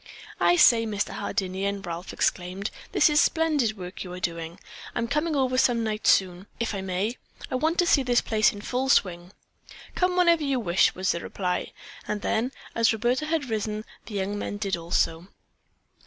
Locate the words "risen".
13.51-13.85